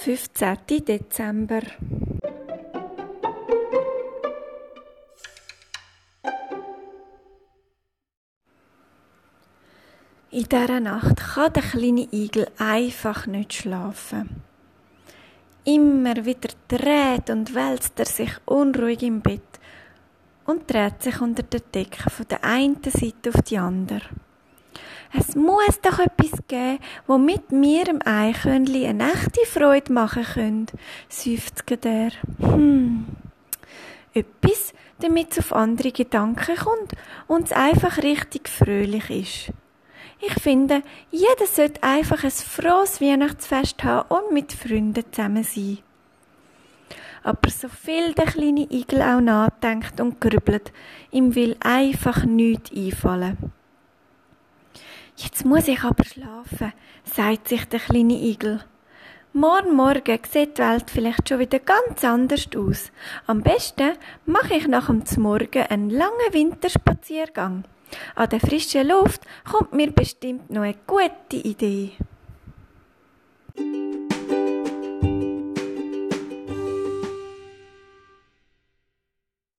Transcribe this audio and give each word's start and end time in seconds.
15. 0.00 0.56
Dezember. 0.86 1.60
In 10.30 10.44
dieser 10.44 10.80
Nacht 10.80 11.16
kann 11.16 11.52
der 11.52 11.62
kleine 11.64 12.06
Igel 12.12 12.48
einfach 12.58 13.26
nicht 13.26 13.52
schlafen. 13.54 14.44
Immer 15.64 16.24
wieder 16.24 16.50
dreht 16.68 17.28
und 17.30 17.56
wälzt 17.56 17.98
er 17.98 18.06
sich 18.06 18.30
unruhig 18.44 19.02
im 19.02 19.20
Bett 19.20 19.42
und 20.44 20.70
dreht 20.70 21.02
sich 21.02 21.20
unter 21.20 21.42
der 21.42 21.60
Decke 21.60 22.08
von 22.08 22.28
der 22.28 22.44
einen 22.44 22.80
Seite 22.84 23.30
auf 23.30 23.42
die 23.42 23.58
andere. 23.58 24.08
Es 25.16 25.34
muss 25.34 25.80
doch 25.80 25.98
etwas 25.98 26.32
geben, 26.48 26.78
womit 27.06 27.50
mir 27.50 27.88
im 27.88 28.00
Eichhörnli 28.04 28.86
eine 28.86 29.12
echte 29.12 29.46
Freude 29.46 29.92
machen 29.92 30.24
könnt, 30.34 30.72
seufzt 31.08 31.64
er. 31.84 32.10
Hm. 32.40 33.06
Etwas, 34.12 34.74
damit 35.00 35.32
es 35.32 35.38
auf 35.38 35.52
andere 35.52 35.92
Gedanken 35.92 36.56
kommt 36.56 36.92
und 37.26 37.46
es 37.46 37.52
einfach 37.52 37.98
richtig 37.98 38.48
fröhlich 38.48 39.10
ist. 39.10 39.52
Ich 40.20 40.34
finde, 40.42 40.82
jeder 41.10 41.46
sollte 41.46 41.82
einfach 41.82 42.24
ein 42.24 42.30
frohes 42.30 43.00
Weihnachtsfest 43.00 43.84
haben 43.84 44.08
und 44.08 44.32
mit 44.32 44.52
Freunden 44.52 45.04
zusammen 45.12 45.44
sein. 45.44 45.78
Aber 47.22 47.50
so 47.50 47.68
viel 47.68 48.14
der 48.14 48.26
kleine 48.26 48.66
Igel 48.70 49.02
auch 49.02 49.20
nachdenkt 49.20 50.00
und 50.00 50.20
grübelt, 50.20 50.72
ihm 51.10 51.34
will 51.34 51.56
einfach 51.60 52.24
nichts 52.24 52.72
einfallen. 52.72 53.52
Jetzt 55.38 55.46
muss 55.46 55.68
ich 55.68 55.84
aber 55.84 56.02
schlafen, 56.02 56.72
sagt 57.04 57.46
sich 57.46 57.64
der 57.66 57.78
kleine 57.78 58.14
Igel. 58.14 58.60
Morgen 59.32 59.76
Morgen 59.76 60.18
sieht 60.28 60.58
die 60.58 60.62
Welt 60.62 60.90
vielleicht 60.90 61.28
schon 61.28 61.38
wieder 61.38 61.60
ganz 61.60 62.02
anders 62.02 62.48
aus. 62.56 62.90
Am 63.28 63.42
besten 63.42 63.92
mache 64.26 64.54
ich 64.54 64.66
nach 64.66 64.88
dem 64.88 65.22
Morgen 65.22 65.62
einen 65.68 65.90
langen 65.90 66.32
Winterspaziergang. 66.32 67.62
An 68.16 68.28
der 68.30 68.40
frischen 68.40 68.88
Luft 68.88 69.20
kommt 69.48 69.72
mir 69.72 69.92
bestimmt 69.92 70.50
noch 70.50 70.62
eine 70.62 70.74
gute 70.88 71.36
Idee. 71.36 71.92